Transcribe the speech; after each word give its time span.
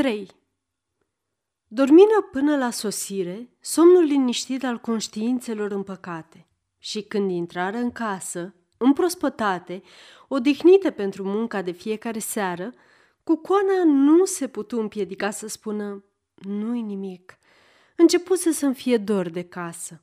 3. 0.00 0.30
Dormină 1.66 2.28
până 2.32 2.56
la 2.56 2.70
sosire, 2.70 3.56
somnul 3.60 4.02
liniștit 4.02 4.64
al 4.64 4.78
conștiințelor 4.78 5.70
împăcate. 5.70 6.46
Și 6.78 7.02
când 7.02 7.30
intrară 7.30 7.76
în 7.76 7.90
casă, 7.90 8.54
împrospătate, 8.76 9.82
odihnite 10.28 10.90
pentru 10.90 11.24
munca 11.24 11.62
de 11.62 11.70
fiecare 11.70 12.18
seară, 12.18 12.74
Cucoana 13.24 13.84
nu 13.84 14.24
se 14.24 14.48
putu 14.48 14.80
împiedica 14.80 15.30
să 15.30 15.48
spună 15.48 16.04
nu-i 16.34 16.82
nimic. 16.82 17.38
Începuse 17.96 18.52
să-mi 18.52 18.74
fie 18.74 18.96
dor 18.96 19.28
de 19.28 19.42
casă. 19.42 20.02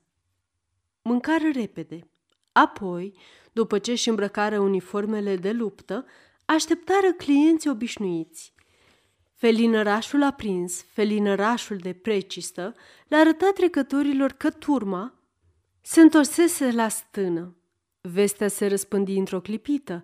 Mâncară 1.02 1.50
repede. 1.54 2.09
Apoi, 2.52 3.18
după 3.52 3.79
ce 3.79 3.91
își 3.91 4.09
îmbrăcară 4.09 4.59
uniformele 4.59 5.36
de 5.36 5.52
luptă, 5.52 6.05
așteptară 6.45 7.14
clienții 7.14 7.70
obișnuiți. 7.70 8.55
Felinărașul 9.39 10.23
aprins, 10.23 10.81
felinărașul 10.81 11.77
de 11.77 11.93
precistă, 11.93 12.75
le 13.07 13.16
arăta 13.16 13.52
trecătorilor 13.53 14.31
că 14.31 14.49
turma 14.49 15.13
se 15.81 16.02
întorsese 16.02 16.71
la 16.71 16.88
stână. 16.88 17.55
Vestea 18.02 18.48
se 18.48 18.67
răspândi 18.67 19.17
într-o 19.17 19.41
clipită. 19.41 20.03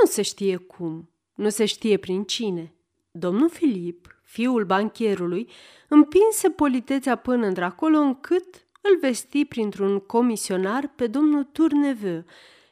Nu 0.00 0.06
se 0.06 0.22
știe 0.22 0.56
cum, 0.56 1.10
nu 1.34 1.48
se 1.48 1.64
știe 1.64 1.96
prin 1.96 2.24
cine. 2.24 2.74
Domnul 3.10 3.50
Filip, 3.50 4.20
fiul 4.22 4.64
bancherului, 4.64 5.50
împinse 5.88 6.50
politețea 6.50 7.16
până 7.16 7.46
într-acolo 7.46 7.98
încât 7.98 8.66
îl 8.80 8.98
vesti 9.00 9.44
printr-un 9.44 9.98
comisionar 9.98 10.92
pe 10.96 11.06
domnul 11.06 11.44
Tourneveu, 11.44 12.24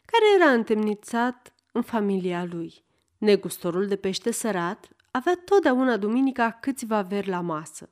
care 0.05 0.25
era 0.41 0.51
întemnițat 0.51 1.53
în 1.73 1.83
familia 1.83 2.45
lui. 2.51 2.85
Negustorul 3.19 3.87
de 3.87 3.97
pește 3.97 4.31
sărat 4.31 4.89
avea 5.19 5.41
totdeauna 5.45 5.97
duminica 5.97 6.51
câțiva 6.51 7.03
veri 7.03 7.29
la 7.29 7.41
masă 7.41 7.91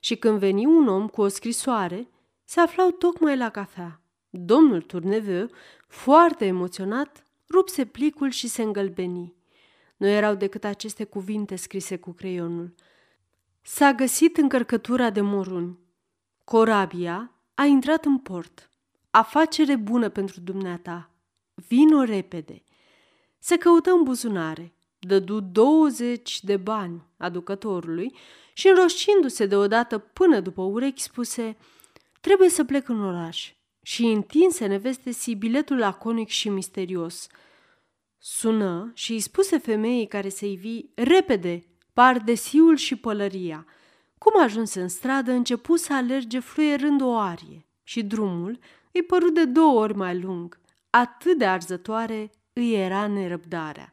și 0.00 0.16
când 0.16 0.38
veni 0.38 0.66
un 0.66 0.88
om 0.88 1.08
cu 1.08 1.20
o 1.20 1.28
scrisoare, 1.28 2.08
se 2.44 2.60
aflau 2.60 2.90
tocmai 2.90 3.36
la 3.36 3.50
cafea. 3.50 4.00
Domnul 4.30 4.82
Turneveu, 4.82 5.50
foarte 5.88 6.44
emoționat, 6.44 7.22
rupse 7.48 7.84
plicul 7.84 8.30
și 8.30 8.48
se 8.48 8.62
îngălbeni. 8.62 9.34
Nu 9.96 10.06
erau 10.06 10.34
decât 10.34 10.64
aceste 10.64 11.04
cuvinte 11.04 11.56
scrise 11.56 11.96
cu 11.96 12.12
creionul. 12.12 12.74
S-a 13.62 13.92
găsit 13.92 14.36
încărcătura 14.36 15.10
de 15.10 15.20
moruni. 15.20 15.78
Corabia 16.44 17.32
a 17.54 17.64
intrat 17.64 18.04
în 18.04 18.18
port. 18.18 18.70
Afacere 19.10 19.76
bună 19.76 20.08
pentru 20.08 20.40
dumneata. 20.40 21.10
Vino 21.54 22.02
repede. 22.02 22.62
Se 23.38 23.56
căută 23.56 23.90
în 23.90 24.02
buzunare 24.02 24.75
dădu 25.06 25.40
20 25.40 26.42
de 26.42 26.56
bani 26.56 27.02
aducătorului 27.16 28.14
și 28.52 28.68
înroșindu-se 28.68 29.46
deodată 29.46 29.98
până 29.98 30.40
după 30.40 30.62
urechi 30.62 31.02
spuse 31.02 31.56
Trebuie 32.20 32.48
să 32.48 32.64
plec 32.64 32.88
în 32.88 33.04
oraș 33.04 33.52
și 33.82 34.04
întinse 34.04 34.66
neveste 34.66 35.10
biletul 35.34 35.78
laconic 35.78 36.28
și 36.28 36.48
misterios. 36.48 37.26
Sună 38.18 38.90
și 38.94 39.12
îi 39.12 39.20
spuse 39.20 39.58
femeii 39.58 40.06
care 40.06 40.28
se 40.28 40.46
ivi 40.46 40.84
repede 40.94 41.66
pardesiul 41.92 42.76
și 42.76 42.96
pălăria. 42.96 43.66
Cum 44.18 44.42
ajunse 44.42 44.80
în 44.80 44.88
stradă, 44.88 45.30
începu 45.30 45.76
să 45.76 45.94
alerge 45.94 46.38
fluierând 46.38 47.00
o 47.00 47.16
arie 47.16 47.66
și 47.82 48.02
drumul 48.02 48.58
îi 48.92 49.02
păru 49.02 49.30
de 49.30 49.44
două 49.44 49.80
ori 49.80 49.94
mai 49.94 50.20
lung. 50.20 50.60
Atât 50.90 51.38
de 51.38 51.46
arzătoare 51.46 52.30
îi 52.52 52.74
era 52.74 53.06
nerăbdarea. 53.06 53.92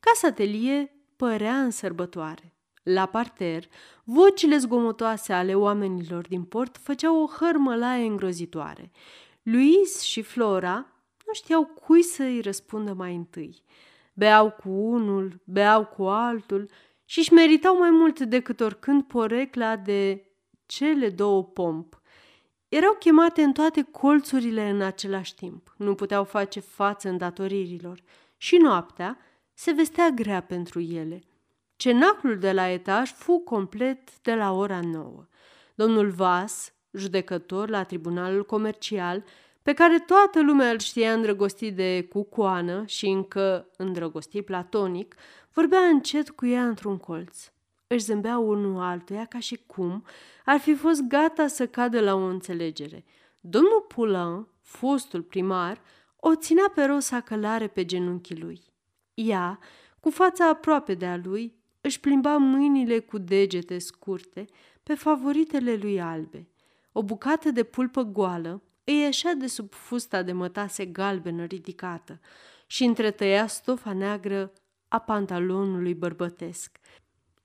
Casa 0.00 0.26
atelier 0.26 0.90
părea 1.16 1.62
în 1.62 1.70
sărbătoare. 1.70 2.52
La 2.82 3.06
parter, 3.06 3.64
vocile 4.04 4.56
zgomotoase 4.56 5.32
ale 5.32 5.54
oamenilor 5.54 6.28
din 6.28 6.42
port 6.42 6.76
făceau 6.76 7.22
o 7.22 7.26
hărmălaie 7.26 8.06
îngrozitoare. 8.06 8.90
Luis 9.42 10.00
și 10.00 10.22
Flora 10.22 10.86
nu 11.26 11.32
știau 11.32 11.64
cui 11.64 12.02
să 12.02 12.22
îi 12.22 12.40
răspundă 12.40 12.92
mai 12.92 13.14
întâi. 13.14 13.62
Beau 14.12 14.50
cu 14.50 14.68
unul, 14.68 15.40
beau 15.44 15.84
cu 15.84 16.02
altul 16.02 16.70
și 17.04 17.18
își 17.18 17.32
meritau 17.32 17.78
mai 17.78 17.90
mult 17.90 18.20
decât 18.20 18.60
oricând 18.60 19.02
porecla 19.02 19.76
de 19.76 20.24
cele 20.66 21.08
două 21.08 21.44
pomp. 21.44 22.00
Erau 22.68 22.96
chemate 22.98 23.42
în 23.42 23.52
toate 23.52 23.82
colțurile 23.82 24.68
în 24.68 24.80
același 24.80 25.34
timp. 25.34 25.74
Nu 25.76 25.94
puteau 25.94 26.24
face 26.24 26.60
față 26.60 27.08
îndatoririlor. 27.08 28.02
Și 28.36 28.56
noaptea, 28.56 29.18
se 29.58 29.72
vestea 29.72 30.10
grea 30.10 30.40
pentru 30.40 30.80
ele. 30.80 31.22
Cenaclul 31.76 32.38
de 32.38 32.52
la 32.52 32.68
etaj 32.68 33.12
fu 33.12 33.38
complet 33.38 34.20
de 34.20 34.34
la 34.34 34.52
ora 34.52 34.80
nouă. 34.80 35.26
Domnul 35.74 36.10
Vas, 36.10 36.72
judecător 36.92 37.68
la 37.68 37.82
tribunalul 37.82 38.44
comercial, 38.44 39.24
pe 39.62 39.72
care 39.72 39.98
toată 39.98 40.42
lumea 40.42 40.70
îl 40.70 40.78
știa 40.78 41.12
îndrăgostit 41.12 41.74
de 41.74 42.06
cucoană 42.10 42.84
și 42.86 43.06
încă 43.06 43.68
îndrăgostit 43.76 44.44
platonic, 44.44 45.14
vorbea 45.52 45.80
încet 45.80 46.30
cu 46.30 46.46
ea 46.46 46.66
într-un 46.66 46.96
colț. 46.96 47.50
Își 47.86 48.04
zâmbea 48.04 48.38
unul 48.38 48.80
altuia 48.80 49.24
ca 49.24 49.38
și 49.38 49.62
cum 49.66 50.04
ar 50.44 50.58
fi 50.58 50.74
fost 50.74 51.02
gata 51.02 51.46
să 51.46 51.66
cadă 51.66 52.00
la 52.00 52.14
o 52.14 52.24
înțelegere. 52.24 53.04
Domnul 53.40 53.84
Poulain, 53.94 54.46
fostul 54.62 55.22
primar, 55.22 55.80
o 56.16 56.34
ținea 56.34 56.72
pe 56.74 56.84
Rosa 56.84 57.20
călare 57.20 57.66
pe 57.66 57.84
genunchii 57.84 58.40
lui. 58.40 58.68
Ea, 59.20 59.58
cu 60.00 60.10
fața 60.10 60.48
aproape 60.48 60.94
de 60.94 61.06
a 61.06 61.16
lui, 61.16 61.54
își 61.80 62.00
plimba 62.00 62.36
mâinile 62.36 62.98
cu 62.98 63.18
degete 63.18 63.78
scurte 63.78 64.44
pe 64.82 64.94
favoritele 64.94 65.74
lui 65.74 66.00
albe. 66.00 66.48
O 66.92 67.02
bucată 67.02 67.50
de 67.50 67.62
pulpă 67.62 68.02
goală 68.02 68.62
îi 68.84 68.98
ieșea 68.98 69.34
de 69.34 69.46
sub 69.46 69.72
fusta 69.72 70.22
de 70.22 70.32
mătase 70.32 70.84
galbenă 70.86 71.44
ridicată 71.44 72.20
și 72.66 72.84
întretăia 72.84 73.46
stofa 73.46 73.92
neagră 73.92 74.52
a 74.88 74.98
pantalonului 74.98 75.94
bărbătesc. 75.94 76.78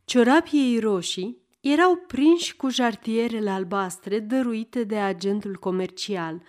Ciorapii 0.05 0.73
ei 0.73 0.79
roșii 0.79 1.41
erau 1.59 1.95
prinși 1.95 2.55
cu 2.55 2.69
jartierele 2.69 3.50
albastre 3.50 4.19
dăruite 4.19 4.84
de 4.84 4.97
agentul 4.97 5.55
comercial. 5.55 6.41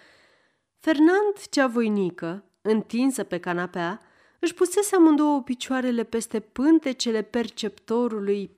Fernand, 0.79 1.49
cea 1.51 1.67
voinică, 1.67 2.45
întinsă 2.63 3.25
pe 3.25 3.39
canapea, 3.39 4.01
își 4.45 4.55
pusese 4.55 4.97
amândouă 4.97 5.43
picioarele 5.43 6.05
peste 6.05 6.41
pântecele 6.41 7.23
perceptorului 7.23 8.51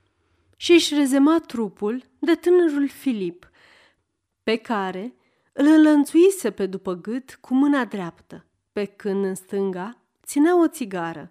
și 0.56 0.72
își 0.72 0.94
rezema 0.94 1.40
trupul 1.40 2.02
de 2.18 2.34
tânărul 2.34 2.88
Filip, 2.88 3.50
pe 4.42 4.56
care 4.56 5.14
îl 5.52 5.66
înlănțuise 5.66 6.50
pe 6.50 6.66
după 6.66 6.94
gât 6.94 7.38
cu 7.40 7.54
mâna 7.54 7.84
dreaptă, 7.84 8.44
pe 8.72 8.84
când 8.84 9.24
în 9.24 9.34
stânga 9.34 10.00
ținea 10.24 10.60
o 10.60 10.68
țigară. 10.68 11.30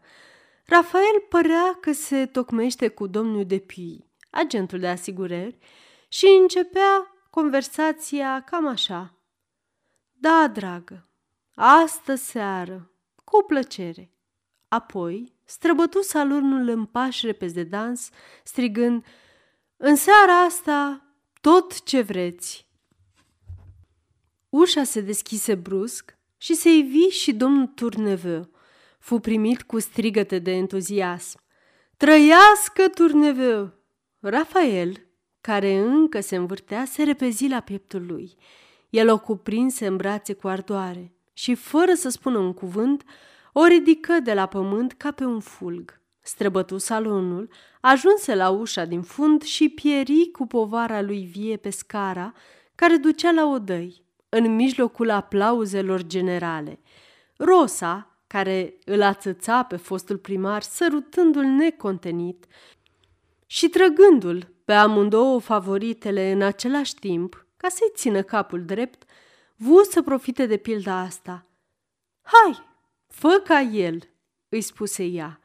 Rafael 0.66 1.26
părea 1.30 1.78
că 1.82 1.92
se 1.92 2.26
tocmește 2.26 2.88
cu 2.88 3.08
domnul 3.08 3.46
de 3.46 3.60
Pui, 3.60 4.06
agentul 4.30 4.80
de 4.80 4.88
asigurări, 4.88 5.58
și 6.08 6.26
începea 6.42 7.16
conversația 7.30 8.44
cam 8.44 8.68
așa. 8.68 9.14
Da, 10.12 10.48
dragă, 10.48 11.08
astă 11.56 12.16
seară, 12.16 12.92
cu 13.24 13.44
plăcere. 13.48 14.15
Apoi 14.68 15.34
străbătu 15.44 16.02
salonul 16.02 16.68
în 16.68 16.86
pași 16.86 17.26
repezi 17.26 17.53
de 17.53 17.64
dans, 17.64 18.09
strigând 18.44 19.06
În 19.78 19.96
seara 19.96 20.42
asta, 20.42 21.06
tot 21.42 21.84
ce 21.84 22.02
vreți! 22.02 22.68
Ușa 24.50 24.84
se 24.84 25.02
deschise 25.02 25.56
brusc 25.56 26.18
și 26.38 26.53
se 26.53 26.70
ivi 26.70 27.08
și 27.08 27.34
domnul 27.34 27.68
Turneveu. 27.68 28.50
Fu 29.00 29.20
primit 29.20 29.62
cu 29.64 29.80
strigăte 29.80 30.40
de 30.40 30.52
entuziasm. 30.52 31.40
Trăiască 31.97 32.88
Turneveu! 32.94 33.74
Rafael, 34.20 35.08
care 35.42 35.78
încă 35.78 36.20
se 36.20 36.35
învârtea, 36.35 36.85
se 36.85 37.03
repezi 37.03 37.47
la 37.47 37.59
pieptul 37.59 38.06
lui. 38.06 38.35
El 38.90 39.09
o 39.09 39.20
cuprinse 39.20 39.88
în 39.88 39.96
brațe 39.96 40.34
cu 40.34 40.47
ardoare 40.47 41.16
și, 41.34 41.56
fără 41.56 41.94
să 41.94 42.09
spună 42.09 42.38
un 42.38 42.53
cuvânt, 42.53 43.03
o 43.57 43.66
ridică 43.66 44.19
de 44.23 44.34
la 44.34 44.46
pământ 44.46 44.93
ca 44.93 45.11
pe 45.11 45.25
un 45.25 45.40
fulg. 45.40 46.02
Străbătu 46.22 46.78
salonul, 46.78 47.49
ajunse 47.81 48.35
la 48.35 48.49
ușa 48.49 48.85
din 48.85 49.02
fund 49.02 49.41
și 49.41 49.69
pieri 49.69 50.29
cu 50.31 50.47
povara 50.47 51.02
lui 51.02 51.23
vie 51.23 51.57
pe 51.57 51.69
scara 51.69 52.34
care 52.75 52.96
ducea 52.96 53.31
la 53.31 53.46
odăi, 53.46 54.05
în 54.29 54.55
mijlocul 54.55 55.09
aplauzelor 55.09 56.03
generale. 56.03 56.79
Rosa, 57.37 58.19
care 58.28 58.78
îl 58.85 59.02
ațăța 59.02 59.63
pe 59.63 59.75
fostul 59.75 60.17
primar, 60.17 60.61
sărutându-l 60.61 61.46
necontenit 61.46 62.46
și 63.46 63.69
trăgându-l 63.69 64.53
pe 64.66 64.73
amândouă 64.73 65.40
favoritele 65.40 66.31
în 66.31 66.41
același 66.41 66.96
timp, 66.96 67.47
ca 67.57 67.67
să-i 67.69 67.91
țină 67.96 68.22
capul 68.22 68.66
drept, 68.66 69.03
vu 69.55 69.84
să 69.84 70.02
profite 70.02 70.46
de 70.46 70.57
pilda 70.57 70.99
asta. 70.99 71.46
Hai, 72.22 72.73
Fă 73.16 73.41
ca 73.44 73.62
el, 73.62 74.09
îi 74.50 74.62
spuse 74.62 75.03
ea. 75.03 75.40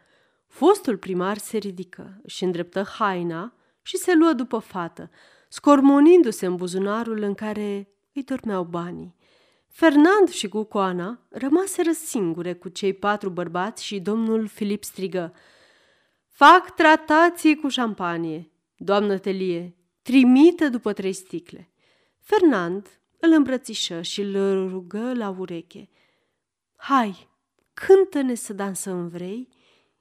Fostul 0.46 0.96
primar 0.96 1.38
se 1.38 1.58
ridică, 1.58 2.20
și 2.26 2.44
îndreptă 2.44 2.82
haina 2.82 3.54
și 3.82 3.96
se 3.96 4.14
luă 4.14 4.32
după 4.32 4.58
fată, 4.58 5.10
scormonindu-se 5.48 6.46
în 6.46 6.56
buzunarul 6.56 7.22
în 7.22 7.34
care 7.34 7.88
îi 8.12 8.22
dormeau 8.22 8.64
banii. 8.64 9.16
Fernand 9.68 10.28
și 10.28 10.48
Cucoana 10.48 11.26
rămaseră 11.28 11.90
singure 11.92 12.54
cu 12.54 12.68
cei 12.68 12.92
patru 12.92 13.30
bărbați 13.30 13.84
și 13.84 14.00
domnul 14.00 14.46
Filip 14.46 14.84
strigă 14.84 15.34
Fac 16.26 16.74
tratații 16.74 17.56
cu 17.56 17.68
șampanie, 17.68 18.50
doamnă 18.76 19.18
Telie, 19.18 19.76
trimite 20.02 20.68
după 20.68 20.92
trei 20.92 21.12
sticle. 21.12 21.72
Fernand 22.20 23.00
îl 23.20 23.32
îmbrățișă 23.32 24.02
și 24.02 24.20
îl 24.20 24.68
rugă 24.68 25.14
la 25.14 25.34
ureche. 25.38 25.88
Hai, 26.76 27.29
cântă-ne 27.86 28.34
să 28.34 28.52
dansăm 28.52 29.08
vrei? 29.08 29.48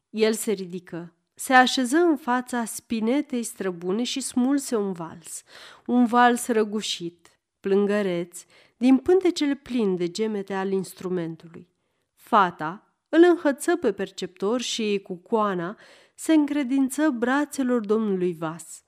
El 0.10 0.34
se 0.34 0.52
ridică, 0.52 1.14
se 1.34 1.54
așeză 1.54 1.98
în 1.98 2.18
fața 2.18 2.66
spinetei 2.66 3.44
străbune 3.44 4.04
și 4.04 4.20
smulse 4.22 4.76
un 4.76 4.92
vals, 4.92 5.44
un 5.86 6.06
vals 6.06 6.48
răgușit, 6.48 7.28
plângăreț, 7.60 8.44
din 8.78 8.98
pântecele 8.98 9.56
plin 9.56 9.96
de 9.96 10.12
gemete 10.12 10.54
al 10.54 10.72
instrumentului. 10.72 11.70
Fata 12.16 12.94
îl 13.10 13.24
înhăță 13.30 13.76
pe 13.76 13.92
perceptor 13.92 14.62
și, 14.62 15.00
cu 15.04 15.16
coana, 15.16 15.78
se 16.16 16.34
încredință 16.34 17.10
brațelor 17.10 17.86
domnului 17.86 18.34
Vas. 18.34 18.84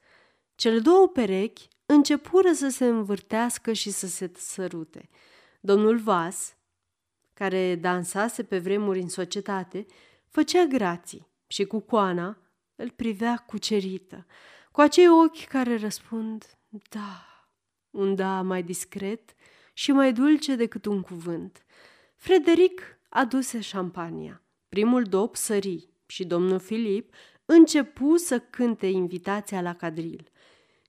Cele 0.55 0.79
două 0.79 1.07
perechi 1.07 1.67
începură 1.85 2.51
să 2.51 2.69
se 2.69 2.85
învârtească 2.85 3.73
și 3.73 3.89
să 3.91 4.07
se 4.07 4.31
sărute. 4.35 5.09
Domnul 5.61 5.97
Vas, 5.97 6.55
care 7.41 7.75
dansase 7.75 8.43
pe 8.43 8.59
vremuri 8.59 8.99
în 8.99 9.09
societate, 9.09 9.85
făcea 10.27 10.65
grații 10.65 11.27
și 11.47 11.65
cu 11.65 11.79
coana 11.79 12.37
îl 12.75 12.89
privea 12.89 13.43
cucerită, 13.47 14.25
cu 14.71 14.81
acei 14.81 15.09
ochi 15.09 15.43
care 15.43 15.77
răspund 15.77 16.45
da, 16.89 17.25
un 17.89 18.15
da 18.15 18.41
mai 18.41 18.63
discret 18.63 19.33
și 19.73 19.91
mai 19.91 20.13
dulce 20.13 20.55
decât 20.55 20.85
un 20.85 21.01
cuvânt. 21.01 21.65
Frederic 22.15 22.81
aduse 23.09 23.59
șampania. 23.59 24.41
Primul 24.69 25.03
dop 25.03 25.35
sări 25.35 25.89
și 26.05 26.25
domnul 26.25 26.59
Filip 26.59 27.13
începu 27.45 28.17
să 28.17 28.39
cânte 28.39 28.87
invitația 28.87 29.61
la 29.61 29.75
cadril. 29.75 30.31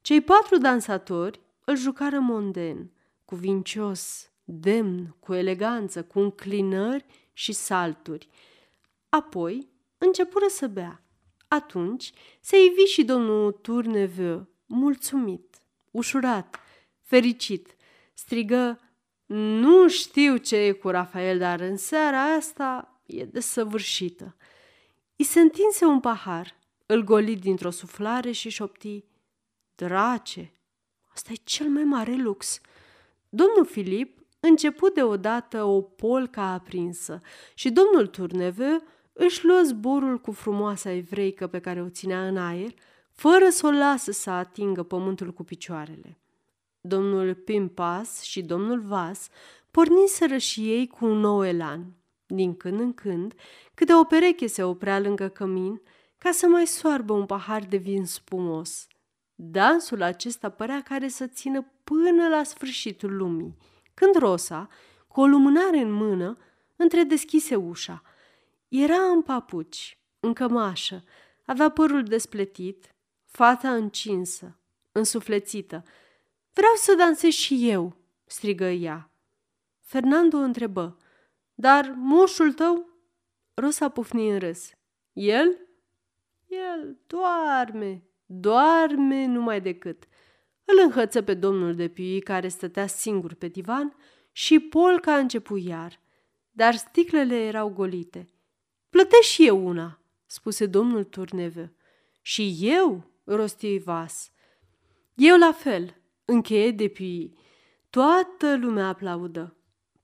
Cei 0.01 0.21
patru 0.21 0.59
dansatori 0.59 1.41
îl 1.65 1.77
jucară 1.77 2.19
monden, 2.19 2.91
cuvincios, 3.25 4.31
demn, 4.44 5.17
cu 5.21 5.35
eleganță, 5.35 6.05
cu 6.05 6.21
înclinări 6.21 7.05
și 7.33 7.53
salturi. 7.53 8.29
Apoi 9.09 9.69
începură 9.99 10.47
să 10.49 10.67
bea. 10.67 11.03
Atunci 11.49 12.12
se 12.41 12.65
ivi 12.65 12.83
și 12.83 13.05
domnul 13.05 13.53
Turneveu, 13.53 14.49
mulțumit, 14.67 15.62
ușurat, 15.91 16.61
fericit. 17.00 17.77
Strigă, 18.15 18.81
nu 19.27 19.89
știu 19.89 20.37
ce 20.37 20.56
e 20.56 20.73
cu 20.73 20.89
Rafael, 20.89 21.39
dar 21.39 21.61
în 21.61 21.77
seara 21.77 22.23
asta 22.23 23.00
e 23.06 23.25
desăvârșită. 23.25 24.37
I 25.17 25.23
se 25.23 25.41
întinse 25.41 25.85
un 25.85 26.00
pahar, 26.00 26.59
îl 26.87 27.03
goli 27.05 27.37
dintr-o 27.37 27.71
suflare 27.71 28.31
și 28.31 28.49
șopti, 28.49 29.05
Drace, 29.75 30.53
asta 31.12 31.33
e 31.33 31.41
cel 31.44 31.69
mai 31.69 31.85
mare 31.85 32.15
lux. 32.15 32.61
Domnul 33.29 33.67
Filip 33.67 34.22
început 34.49 34.94
deodată 34.94 35.65
o 35.65 35.81
polca 35.81 36.43
aprinsă 36.43 37.21
și 37.55 37.71
domnul 37.71 38.06
Turneve 38.06 38.83
își 39.12 39.44
luă 39.44 39.61
zborul 39.65 40.21
cu 40.21 40.33
frumoasa 40.33 40.91
evreică 40.91 41.47
pe 41.47 41.59
care 41.59 41.83
o 41.83 41.89
ținea 41.89 42.27
în 42.27 42.37
aer, 42.37 42.75
fără 43.11 43.49
să 43.49 43.67
o 43.67 43.71
lasă 43.71 44.11
să 44.11 44.31
atingă 44.31 44.83
pământul 44.83 45.33
cu 45.33 45.44
picioarele. 45.44 46.19
Domnul 46.81 47.35
Pimpas 47.35 48.23
și 48.23 48.43
domnul 48.43 48.81
Vas 48.81 49.29
porniseră 49.71 50.37
și 50.37 50.71
ei 50.71 50.87
cu 50.87 51.05
un 51.05 51.19
nou 51.19 51.44
elan. 51.44 51.97
Din 52.27 52.56
când 52.56 52.81
în 52.81 52.93
când, 52.93 53.35
câte 53.75 53.94
o 53.94 54.05
pereche 54.05 54.47
se 54.47 54.62
oprea 54.62 55.00
lângă 55.00 55.29
cămin 55.29 55.83
ca 56.19 56.31
să 56.31 56.47
mai 56.47 56.67
soarbă 56.67 57.12
un 57.12 57.27
pahar 57.27 57.65
de 57.65 57.77
vin 57.77 58.05
spumos. 58.05 58.87
Dansul 59.35 60.03
acesta 60.03 60.49
părea 60.49 60.83
care 60.83 61.09
să 61.09 61.27
țină 61.27 61.73
până 61.85 62.29
la 62.29 62.43
sfârșitul 62.43 63.17
lumii, 63.17 63.56
când 64.03 64.15
Rosa, 64.15 64.69
cu 65.09 65.21
o 65.21 65.27
lumânare 65.27 65.79
în 65.79 65.93
mână, 65.93 66.39
întredeschise 66.77 67.55
ușa. 67.55 68.03
Era 68.69 69.03
în 69.03 69.23
papuci, 69.23 69.99
în 70.21 70.33
cămașă, 70.33 71.05
avea 71.45 71.69
părul 71.69 72.03
despletit, 72.03 72.95
fața 73.25 73.75
încinsă, 73.75 74.59
însuflețită. 74.93 75.85
Vreau 76.53 76.73
să 76.75 76.95
dansez 76.95 77.33
și 77.33 77.71
eu, 77.71 77.97
strigă 78.27 78.65
ea. 78.65 79.11
Fernando 79.81 80.37
întrebă, 80.37 80.97
dar 81.55 81.95
moșul 81.97 82.53
tău? 82.53 82.89
Rosa 83.55 83.89
pufni 83.89 84.31
în 84.31 84.39
râs. 84.39 84.71
El? 85.13 85.59
El 86.47 86.97
doarme, 87.07 88.03
doarme 88.27 89.27
numai 89.27 89.61
decât. 89.61 90.05
Îl 90.64 90.81
înhăță 90.85 91.23
pe 91.23 91.35
domnul 91.35 91.75
de 91.75 91.88
Piui 91.88 92.20
care 92.20 92.49
stătea 92.49 92.87
singur 92.87 93.35
pe 93.35 93.49
divan 93.49 93.97
și 94.32 94.59
polca 94.59 95.14
a 95.14 95.19
început 95.19 95.62
iar. 95.62 96.00
Dar 96.50 96.75
sticlele 96.75 97.37
erau 97.37 97.69
golite. 97.69 98.29
Plătești 98.91 99.32
și 99.32 99.47
eu 99.47 99.67
una, 99.67 100.00
spuse 100.26 100.67
domnul 100.67 101.05
Turneve. 101.05 101.75
Și 102.20 102.59
eu, 102.61 103.05
rosti 103.25 103.79
Vas. 103.79 104.31
Eu 105.14 105.38
la 105.38 105.53
fel, 105.53 105.97
încheie 106.25 106.70
de 106.70 106.88
Piui. 106.88 107.38
Toată 107.91 108.56
lumea 108.56 108.88
aplaudă. 108.88 109.56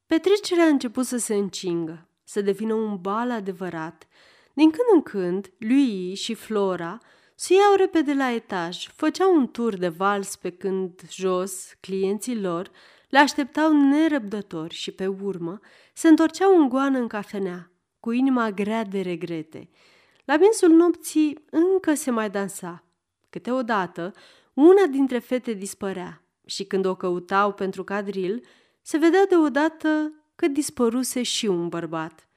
Petrecerea 0.06 0.64
a 0.64 0.69
început 0.69 1.06
să 1.06 1.16
se 1.16 1.34
încingă, 1.34 2.08
să 2.25 2.40
devină 2.40 2.75
un 2.75 2.96
bal 3.00 3.31
adevărat. 3.31 4.08
Din 4.54 4.70
când 4.70 4.87
în 4.93 5.02
când, 5.02 5.52
lui 5.58 6.14
și 6.14 6.34
Flora 6.34 6.99
se 7.40 7.55
iau 7.55 7.75
repede 7.75 8.12
la 8.14 8.31
etaj, 8.31 8.88
făceau 8.88 9.35
un 9.35 9.49
tur 9.49 9.76
de 9.76 9.88
vals 9.88 10.37
pe 10.37 10.50
când 10.50 11.00
jos 11.11 11.73
clienții 11.81 12.40
lor 12.40 12.70
le 13.08 13.19
așteptau 13.19 13.73
nerăbdători 13.73 14.75
și 14.75 14.90
pe 14.90 15.06
urmă 15.06 15.61
se 15.94 16.08
întorceau 16.08 16.61
în 16.61 16.69
goană 16.69 16.99
în 16.99 17.08
cafenea, 17.08 17.70
cu 18.00 18.11
inima 18.11 18.50
grea 18.50 18.85
de 18.85 19.00
regrete. 19.00 19.70
La 20.25 20.37
miezul 20.37 20.70
nopții 20.70 21.44
încă 21.50 21.94
se 21.94 22.11
mai 22.11 22.31
dansa. 22.31 22.85
Câteodată, 23.31 24.12
una 24.55 24.87
dintre 24.90 25.19
fete 25.19 25.52
dispărea 25.52 26.23
și 26.47 26.64
când 26.64 26.85
o 26.85 26.95
căutau 26.95 27.52
pentru 27.52 27.85
cadril, 27.85 28.45
se 28.83 28.97
vedea 28.97 29.26
deodată 29.26 30.12
că 30.35 30.49
dispăruse 30.49 31.23
și 31.23 31.47
un 31.47 31.68
bărbat. 31.68 32.28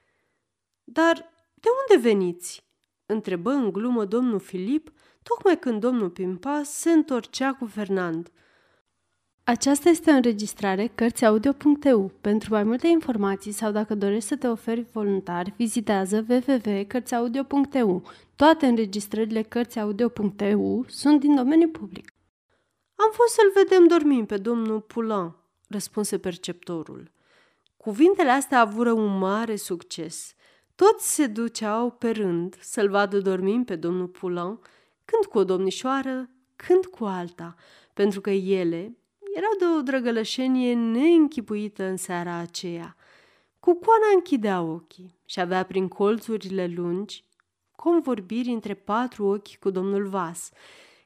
Dar 0.83 1.31
de 1.53 1.67
unde 1.89 2.07
veniți?" 2.07 2.70
Întrebă 3.11 3.51
în 3.51 3.71
glumă 3.71 4.05
domnul 4.05 4.39
Filip, 4.39 4.91
tocmai 5.23 5.59
când 5.59 5.79
domnul 5.79 6.09
Pimpas 6.09 6.69
se 6.69 6.91
întorcea 6.91 7.53
cu 7.53 7.65
Fernand. 7.65 8.31
Aceasta 9.43 9.89
este 9.89 10.11
o 10.11 10.13
înregistrare 10.13 10.91
Cărțiaudio.eu. 10.95 12.11
Pentru 12.21 12.53
mai 12.53 12.63
multe 12.63 12.87
informații 12.87 13.51
sau 13.51 13.71
dacă 13.71 13.95
dorești 13.95 14.27
să 14.27 14.35
te 14.35 14.47
oferi 14.47 14.85
voluntar, 14.91 15.53
vizitează 15.57 16.25
www.cărțiaudio.eu. 16.29 18.03
Toate 18.35 18.65
înregistrările 18.65 19.41
Cărțiaudio.eu 19.41 20.85
sunt 20.87 21.19
din 21.19 21.35
domeniu 21.35 21.67
public. 21.67 22.13
Am 22.95 23.11
fost 23.11 23.33
să-l 23.33 23.51
vedem 23.63 23.87
dormind 23.87 24.27
pe 24.27 24.37
domnul 24.37 24.81
Poulan, 24.81 25.35
răspunse 25.67 26.17
perceptorul. 26.17 27.11
Cuvintele 27.77 28.29
astea 28.29 28.59
avură 28.59 28.91
un 28.91 29.17
mare 29.17 29.55
succes. 29.55 30.33
Toți 30.81 31.13
se 31.13 31.27
duceau 31.27 31.91
pe 31.91 32.09
rând 32.09 32.57
să-l 32.61 32.89
vadă 32.89 33.19
dormind 33.19 33.65
pe 33.65 33.75
domnul 33.75 34.07
Poulan, 34.07 34.59
când 35.05 35.25
cu 35.29 35.37
o 35.37 35.43
domnișoară, 35.43 36.29
când 36.55 36.85
cu 36.85 37.05
alta, 37.05 37.55
pentru 37.93 38.21
că 38.21 38.29
ele 38.29 38.97
erau 39.35 39.51
de 39.59 39.65
o 39.77 39.81
drăgălășenie 39.81 40.73
neînchipuită 40.73 41.83
în 41.83 41.97
seara 41.97 42.33
aceea. 42.35 42.95
Cu 43.59 43.73
coana 43.73 44.13
închidea 44.13 44.61
ochii 44.61 45.19
și 45.25 45.39
avea 45.39 45.63
prin 45.63 45.87
colțurile 45.87 46.67
lungi 46.75 47.25
convorbiri 47.75 48.49
între 48.49 48.73
patru 48.73 49.25
ochi 49.25 49.55
cu 49.55 49.69
domnul 49.69 50.07
Vas, 50.07 50.49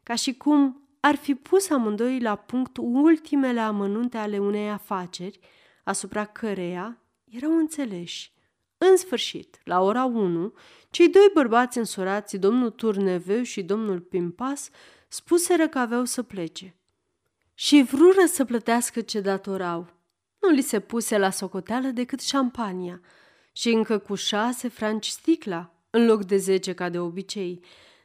ca 0.03 0.15
și 0.15 0.33
cum 0.33 0.87
ar 0.99 1.15
fi 1.15 1.35
pus 1.35 1.69
amândoi 1.69 2.19
la 2.19 2.35
punct 2.35 2.77
ultimele 2.77 3.59
amănunte 3.59 4.17
ale 4.17 4.39
unei 4.39 4.69
afaceri, 4.69 5.39
asupra 5.83 6.25
căreia 6.25 6.97
erau 7.29 7.57
înțeleși. 7.57 8.34
În 8.89 8.97
sfârșit, 8.97 9.59
la 9.63 9.81
ora 9.81 10.05
1, 10.05 10.53
cei 10.89 11.09
doi 11.09 11.29
bărbați 11.33 11.77
însurați, 11.77 12.37
domnul 12.37 12.69
Turneveu 12.69 13.41
și 13.41 13.63
domnul 13.63 13.99
Pimpas, 13.99 14.69
spuseră 15.07 15.67
că 15.67 15.79
aveau 15.79 16.05
să 16.05 16.23
plece. 16.23 16.75
Și 17.53 17.83
vrură 17.83 18.25
să 18.25 18.45
plătească 18.45 19.01
ce 19.01 19.19
datorau. 19.19 19.87
Nu 20.41 20.49
li 20.49 20.61
se 20.61 20.79
puse 20.79 21.17
la 21.17 21.29
socoteală 21.29 21.87
decât 21.87 22.21
șampania 22.21 23.01
și 23.51 23.69
încă 23.69 23.97
cu 23.97 24.15
șase 24.15 24.67
franci 24.67 25.07
sticla, 25.07 25.73
în 25.89 26.05
loc 26.05 26.25
de 26.25 26.37
zece 26.37 26.73
ca 26.73 26.89
de 26.89 26.99
obicei. 26.99 27.59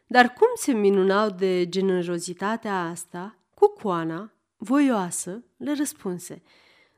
Dar 0.07 0.33
cum 0.33 0.49
se 0.55 0.73
minunau 0.73 1.31
de 1.31 1.69
generozitatea 1.69 2.81
asta, 2.83 3.37
Cucoana, 3.55 4.33
voioasă, 4.57 5.45
le 5.57 5.75
răspunse– 5.75 6.43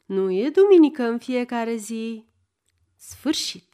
Nu 0.05 0.31
e 0.31 0.51
duminică 0.51 1.03
în 1.03 1.19
fiecare 1.19 1.77
zi. 1.77 2.25
Sfârșit. 2.97 3.72